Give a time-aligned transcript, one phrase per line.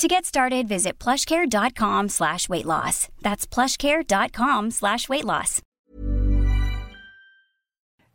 [0.00, 3.08] To get started, visit plushcare.com slash weight loss.
[3.22, 5.60] That's plushcare.com slash weight loss.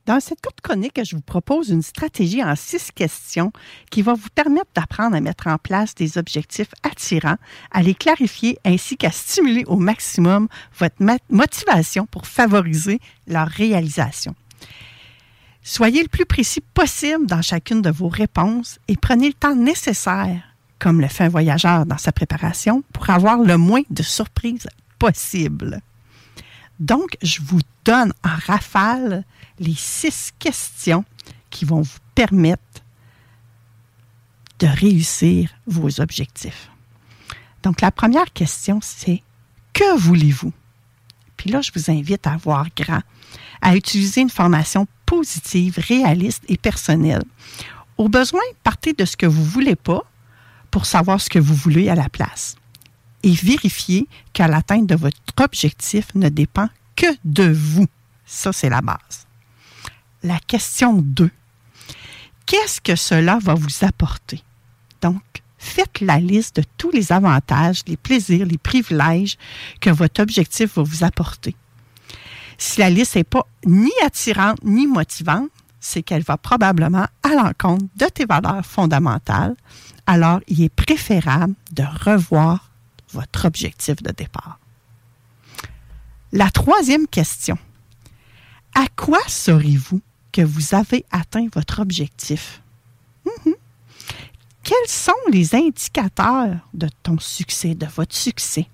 [0.06, 3.52] Dans cette courte chronique, je vous propose une stratégie en six questions
[3.92, 7.38] qui va vous permettre d'apprendre à mettre en place des objectifs attirants,
[7.72, 10.96] à les clarifier ainsi qu'à stimuler au maximum votre
[11.30, 14.34] motivation pour favoriser leur réalisation.
[15.62, 20.49] Soyez le plus précis possible dans chacune de vos réponses et prenez le temps nécessaire,
[20.80, 25.82] comme le fait un voyageur dans sa préparation, pour avoir le moins de surprises possible.
[26.80, 29.26] Donc, je vous donne en rafale
[29.60, 31.04] les six questions
[31.50, 32.64] qui vont vous permettre
[34.60, 36.70] de réussir vos objectifs.
[37.64, 39.22] Donc, la première question, c'est
[39.74, 40.54] que voulez-vous?
[41.36, 43.02] Puis là, je vous invite à voir grand,
[43.62, 47.24] à utiliser une formation positive, réaliste et personnelle.
[47.98, 50.09] Au besoin, partez de ce que vous ne voulez pas
[50.72, 52.56] pour savoir ce que vous voulez à la place.
[53.24, 57.88] Et vérifiez qu'à l'atteinte de votre objectif ne dépend que de vous.
[58.26, 59.28] Ça, c'est la base.
[60.24, 61.30] La question 2.
[62.46, 64.42] Qu'est-ce que cela va vous apporter?
[65.02, 65.22] Donc,
[65.58, 69.38] faites la liste de tous les avantages, les plaisirs, les privilèges
[69.82, 71.56] que votre objectif va vous apporter.
[72.58, 77.86] Si la liste n'est pas ni attirante ni motivante, c'est qu'elle va probablement à l'encontre
[77.96, 79.56] de tes valeurs fondamentales.
[80.06, 82.72] Alors, il est préférable de revoir
[83.12, 84.60] votre objectif de départ.
[86.32, 87.58] La troisième question.
[88.76, 90.02] À quoi saurez-vous
[90.32, 92.62] que vous avez atteint votre objectif?
[93.26, 93.56] Mhm.
[94.64, 98.68] Quels sont les indicateurs de ton succès, de votre succès?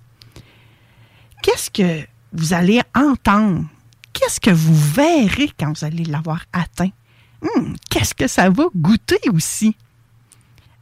[1.41, 3.65] Qu'est-ce que vous allez entendre?
[4.15, 6.91] Qu'est-ce que vous verrez quand vous allez l'avoir atteint?
[7.41, 9.75] Hmm, qu'est-ce que ça va goûter aussi?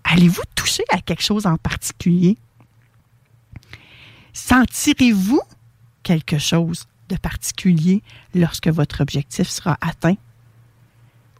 [0.04, 2.38] Allez-vous toucher à quelque chose en particulier?
[4.34, 5.42] Sentirez-vous
[6.04, 8.04] quelque chose de particulier
[8.36, 10.16] lorsque votre objectif sera atteint?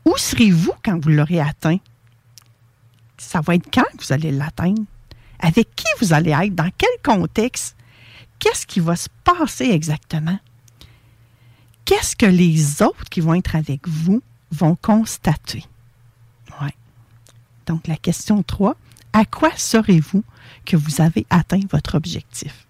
[0.04, 1.78] Où serez-vous quand vous l'aurez atteint?
[3.20, 4.82] Ça va être quand vous allez l'atteindre?
[5.40, 6.56] Avec qui vous allez être?
[6.56, 7.76] Dans quel contexte?
[8.40, 10.40] Qu'est-ce qui va se passer exactement?
[11.94, 15.64] Qu'est-ce que les autres qui vont être avec vous vont constater?
[16.60, 16.74] Ouais.
[17.68, 18.76] Donc, la question 3,
[19.14, 20.24] à quoi saurez-vous
[20.66, 22.66] que vous avez atteint votre objectif?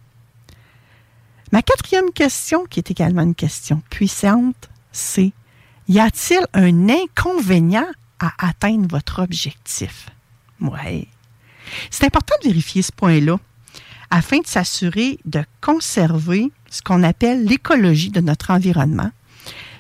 [1.54, 5.32] Ma quatrième question, qui est également une question puissante, c'est
[5.88, 7.88] y a-t-il un inconvénient
[8.20, 10.10] à atteindre votre objectif?
[10.60, 11.08] Oui.
[11.92, 13.38] C'est important de vérifier ce point-là
[14.12, 19.12] afin de s'assurer de conserver ce qu'on appelle l'écologie de notre environnement,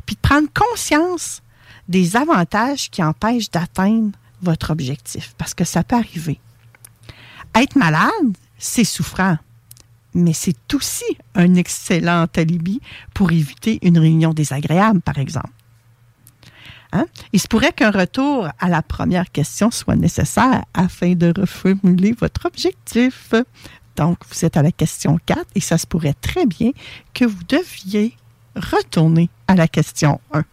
[0.06, 1.42] puis de prendre conscience
[1.88, 4.12] des avantages qui empêchent d'atteindre
[4.44, 6.40] votre objectif, parce que ça peut arriver.
[7.56, 9.38] Être malade, c'est souffrant,
[10.14, 12.80] mais c'est aussi un excellent alibi
[13.16, 15.50] pour éviter une réunion désagréable, par exemple.
[16.92, 17.08] Hein?
[17.32, 22.46] Il se pourrait qu'un retour à la première question soit nécessaire afin de reformuler votre
[22.46, 23.34] objectif.
[23.96, 26.72] Donc, vous êtes à la question 4 et ça se pourrait très bien
[27.14, 28.16] que vous deviez
[28.56, 30.44] retourner à la question 1.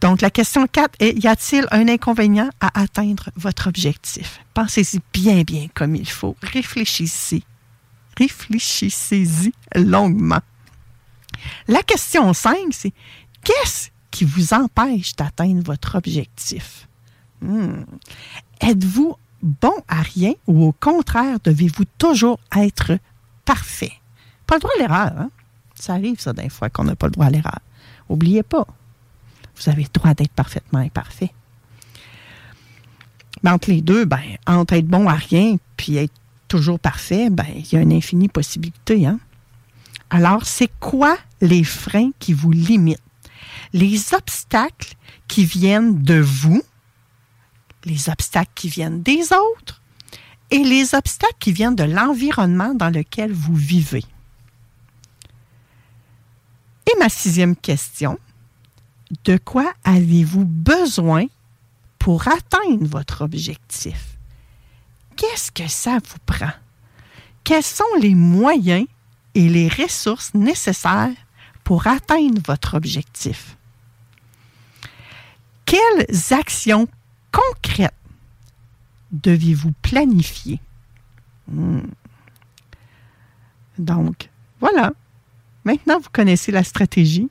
[0.00, 4.40] Donc, la question 4 est, y a-t-il un inconvénient à atteindre votre objectif?
[4.52, 6.36] Pensez-y bien, bien comme il faut.
[6.42, 7.44] Réfléchissez.
[8.18, 10.40] Réfléchissez-y longuement.
[11.68, 12.92] La question 5, c'est
[13.44, 16.88] qu'est-ce qui vous empêche d'atteindre votre objectif?
[17.40, 17.84] Hmm.
[18.60, 22.98] Êtes-vous bon à rien ou au contraire, devez-vous toujours être
[23.44, 23.92] parfait?
[24.46, 25.12] Pas le droit à l'erreur.
[25.18, 25.30] Hein?
[25.74, 27.60] Ça arrive, ça, d'un fois, qu'on n'a pas le droit à l'erreur.
[28.08, 28.66] Oubliez pas,
[29.56, 31.32] vous avez le droit d'être parfaitement imparfait.
[33.42, 36.12] Mais entre les deux, ben, entre être bon à rien puis être
[36.48, 39.06] toujours parfait, ben, il y a une infinie possibilité.
[39.06, 39.18] Hein?
[40.10, 43.00] Alors, c'est quoi les freins qui vous limitent?
[43.72, 44.94] Les obstacles
[45.26, 46.62] qui viennent de vous,
[47.84, 49.80] les obstacles qui viennent des autres
[50.50, 54.04] et les obstacles qui viennent de l'environnement dans lequel vous vivez.
[56.86, 58.18] Et ma sixième question,
[59.24, 61.26] de quoi avez-vous besoin
[61.98, 64.18] pour atteindre votre objectif?
[65.16, 66.52] Qu'est-ce que ça vous prend?
[67.44, 68.86] Quels sont les moyens
[69.34, 71.10] et les ressources nécessaires
[71.64, 73.56] pour atteindre votre objectif?
[75.64, 76.88] Quelles actions
[77.32, 77.94] concrètes
[79.10, 80.60] deviez-vous planifier?
[81.48, 81.80] Hmm.
[83.78, 84.30] Donc,
[84.60, 84.92] voilà.
[85.64, 87.28] Maintenant, vous connaissez la stratégie.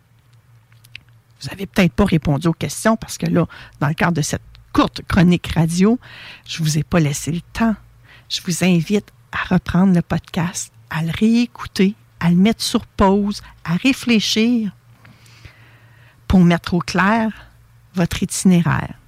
[1.42, 3.48] Vous n'avez peut-être pas répondu aux questions parce que là,
[3.80, 4.44] dans le cadre de cette
[4.74, 6.00] courte chronique radio,
[6.48, 7.76] je ne vous ai pas laissé le temps.
[8.30, 13.42] Je vous invite à reprendre le podcast, à le réécouter, à le mettre sur pause,
[13.64, 14.72] à réfléchir
[16.28, 17.32] pour mettre au clair
[17.96, 19.01] votre itinéraire.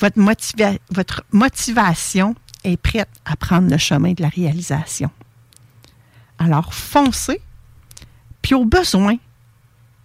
[0.00, 2.34] Votre, motivation
[2.64, 5.10] est prête à prendre le chemin de la réalisation.
[6.38, 7.40] Alors foncez,
[8.42, 9.16] puis au besoin,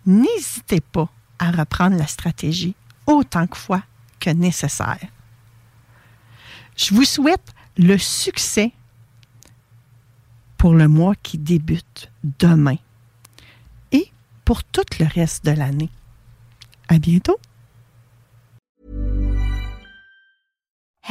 [0.06, 2.76] n'hésitez pas à reprendre la stratégie
[3.06, 3.84] autant que fois
[4.20, 4.98] que nécessaire.
[6.76, 8.72] Je vous souhaite le succès
[10.58, 12.10] pour le mois qui débute
[12.40, 12.78] demain
[13.92, 14.12] et
[14.46, 15.90] pour tout le reste de l'année.
[16.88, 17.38] À bientôt!